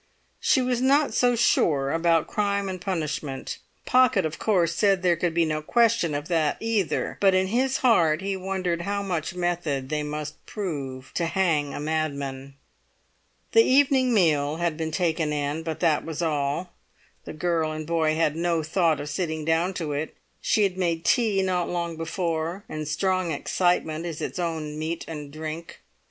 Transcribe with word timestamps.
She 0.39 0.63
was 0.63 0.81
not 0.81 1.13
so 1.13 1.35
sure 1.35 1.91
about 1.91 2.25
crime 2.25 2.67
and 2.67 2.81
punishment. 2.81 3.59
Pocket, 3.85 4.25
of 4.25 4.39
course, 4.39 4.73
said 4.73 5.03
there 5.03 5.15
could 5.15 5.35
be 5.35 5.45
no 5.45 5.61
question 5.61 6.15
of 6.15 6.27
that 6.27 6.57
either; 6.59 7.19
but 7.19 7.35
in 7.35 7.45
his 7.45 7.77
heart 7.85 8.19
he 8.21 8.35
wondered 8.35 8.81
how 8.81 9.03
much 9.03 9.35
method 9.35 9.89
they 9.89 10.01
must 10.01 10.43
prove 10.47 11.11
to 11.13 11.27
hang 11.27 11.71
a 11.75 11.79
madman. 11.79 12.55
The 13.51 13.61
evening 13.61 14.11
meal 14.11 14.55
had 14.55 14.75
been 14.75 14.89
taken 14.89 15.31
in, 15.31 15.61
but 15.61 15.81
that 15.81 16.03
was 16.03 16.23
all. 16.23 16.73
The 17.25 17.33
girl 17.33 17.71
and 17.71 17.85
boy 17.85 18.15
had 18.15 18.35
no 18.35 18.63
thought 18.63 18.99
of 18.99 19.07
sitting 19.07 19.45
down 19.45 19.75
to 19.75 19.93
it; 19.93 20.15
she 20.41 20.63
had 20.63 20.79
made 20.79 21.05
tea 21.05 21.43
not 21.43 21.69
long 21.69 21.95
before; 21.95 22.63
and 22.67 22.87
strong 22.87 23.31
excitement 23.31 24.07
is 24.07 24.19
its 24.19 24.39
own 24.39 24.79
meat 24.79 25.05
and 25.07 25.31
drink. 25.31 25.79